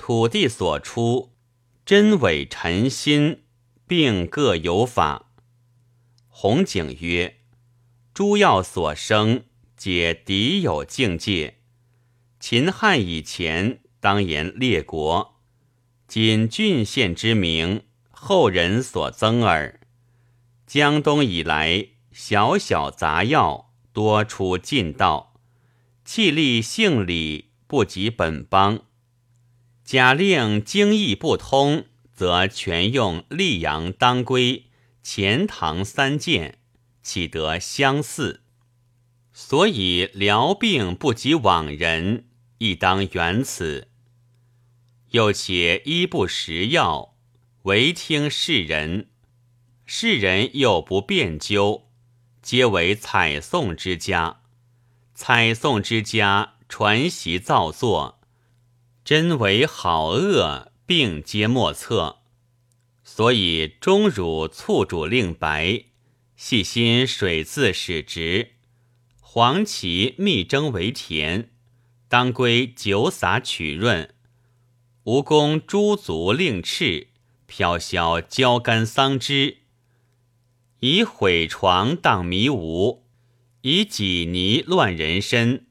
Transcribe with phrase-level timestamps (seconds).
[0.00, 1.34] 土地所出，
[1.84, 3.42] 真伪尘心，
[3.86, 5.30] 并各有法。
[6.26, 7.42] 红景曰：
[8.14, 9.44] 诸药所生，
[9.76, 11.58] 皆敌有境界。
[12.40, 15.38] 秦汉以前，当言列国，
[16.08, 19.80] 仅郡县之名，后人所增耳。
[20.66, 25.34] 江东以来，小小杂药多出近道，
[26.06, 28.86] 气力性理不及本邦。
[29.90, 34.66] 假令经义不通，则全用溧阳当归、
[35.02, 36.60] 钱塘三件，
[37.02, 38.44] 岂得相似？
[39.32, 43.88] 所以疗病不及往人，亦当原此。
[45.08, 47.16] 又且医不食药，
[47.62, 49.08] 唯听世人。
[49.84, 51.88] 世人又不辩究，
[52.40, 54.42] 皆为采诵之家。
[55.16, 58.19] 采诵之家传习造作，
[59.04, 62.18] 真为好恶，并皆莫测。
[63.02, 65.84] 所以钟乳促主令白，
[66.36, 68.52] 细心水自始直，
[69.20, 71.50] 黄芪蜜蒸为甜，
[72.08, 74.14] 当归酒洒取润，
[75.04, 77.08] 蜈蚣猪足令赤，
[77.46, 79.58] 飘销焦干桑枝。
[80.80, 83.04] 以毁床荡迷无，
[83.62, 85.66] 以己泥乱人身，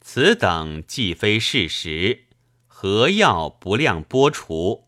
[0.00, 2.23] 此等既非事实，
[2.86, 4.84] 何药不量剥除？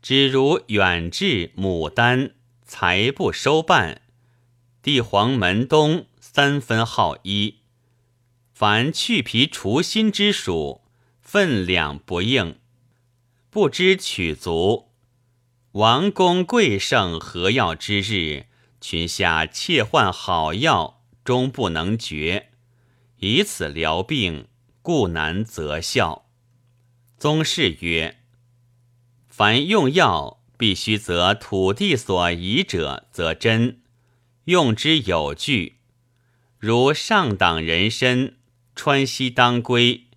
[0.00, 3.96] 只如远志、牡丹，才不收办；
[4.82, 7.56] 地黄门冬三分号一，
[8.54, 10.82] 凡去皮除心之属，
[11.20, 12.60] 分量不应，
[13.50, 14.92] 不知取足。
[15.72, 18.46] 王公贵盛合药之日，
[18.80, 22.50] 群下切换好药，终不能绝，
[23.16, 24.46] 以此疗病，
[24.82, 26.21] 故难择效。
[27.22, 28.16] 宗室曰：
[29.28, 33.76] 凡用药，必须择土地所宜者，则真；
[34.46, 35.76] 用之有据，
[36.58, 38.34] 如上党人参、
[38.74, 40.08] 川西当归、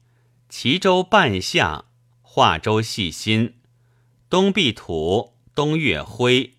[0.50, 1.86] 齐州半夏、
[2.24, 3.54] 化州细辛、
[4.28, 5.36] 东壁土。
[5.54, 6.56] 东岳灰、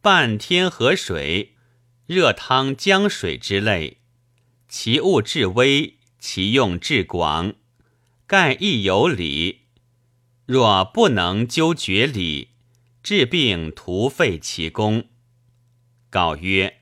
[0.00, 1.52] 半天河水、
[2.06, 3.98] 热汤江水之类，
[4.66, 7.54] 其物至微，其用至广，
[8.26, 9.63] 盖亦有理。
[10.46, 12.48] 若不能究绝理，
[13.02, 15.06] 治病徒费其功。
[16.10, 16.80] 告曰：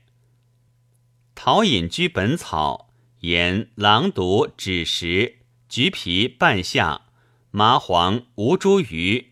[1.33, 5.37] 陶隐居本草言狼毒枳实、
[5.69, 7.03] 橘皮、半夏、
[7.51, 9.27] 麻黄、吴茱萸。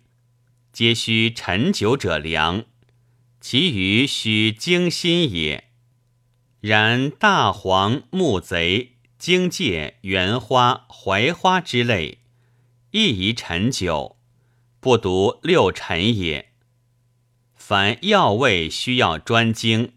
[0.71, 2.63] 皆须陈酒者良，
[3.41, 5.65] 其余须精心也。
[6.61, 12.19] 然大黄、木贼、荆芥、圆花、槐花之类，
[12.91, 14.17] 亦宜陈酒，
[14.81, 16.51] 不独六陈也。
[17.55, 19.93] 凡药味需要专精，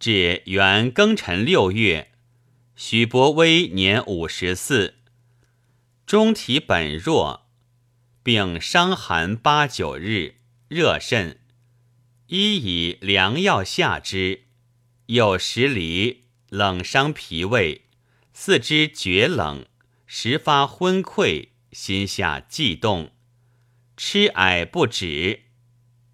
[0.00, 2.10] 至元庚辰六月，
[2.74, 4.96] 许伯威年五十四，
[6.04, 7.44] 中体本弱。
[8.20, 10.34] 并伤寒八九日，
[10.68, 11.38] 热甚，
[12.26, 14.42] 医以良药下之，
[15.06, 17.86] 有时离，冷伤脾胃，
[18.34, 19.64] 四肢厥冷，
[20.06, 23.12] 时发昏聩，心下悸动，
[24.00, 25.40] 吃矮不止，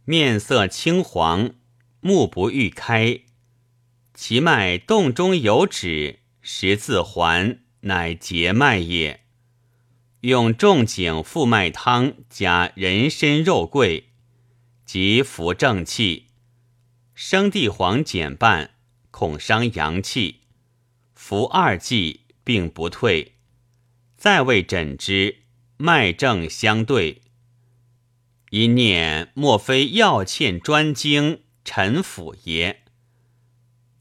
[0.07, 1.51] 面色青黄，
[2.01, 3.21] 目不欲开，
[4.15, 9.21] 其脉动中有止，十字环，乃结脉也。
[10.23, 14.09] 用仲景复脉汤加人参肉桂，
[14.87, 16.29] 即扶正气。
[17.15, 18.71] 生地黄减半，
[19.11, 20.41] 恐伤阳气。
[21.15, 23.35] 服二剂，并不退。
[24.17, 25.43] 再为诊之，
[25.77, 27.21] 脉正相对。
[28.55, 32.85] 一念莫非要欠专精，陈腐也。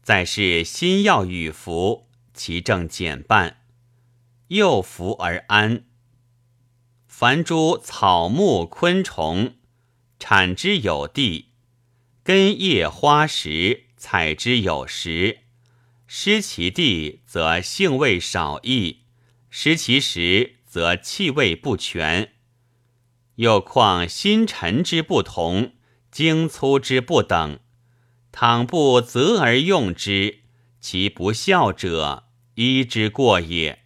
[0.00, 3.64] 再是新药与服，其症减半，
[4.46, 5.86] 又服而安。
[7.08, 9.56] 凡诸草木昆虫，
[10.20, 11.48] 产之有地，
[12.22, 15.40] 根叶花实，采之有时。
[16.06, 18.98] 失其地，则性味少溢；
[19.50, 22.33] 失其时，则气味不全。
[23.36, 25.72] 又况新陈之不同，
[26.10, 27.58] 精粗之不等，
[28.30, 30.40] 倘不择而用之，
[30.80, 33.84] 其不效者，医之过也。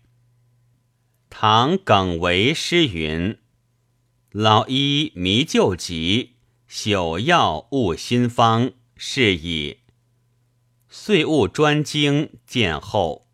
[1.31, 3.39] 唐耿为诗云
[4.33, 6.37] ：“老医迷旧疾，
[6.69, 8.73] 朽药误新方。
[9.01, 9.79] 是以
[10.89, 13.28] 岁物专精，见后。”